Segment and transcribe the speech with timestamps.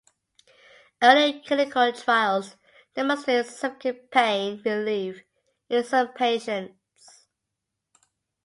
[1.03, 2.55] Early clinical trials
[2.95, 5.21] demonstrate significant pain relief
[5.69, 7.27] in some patients.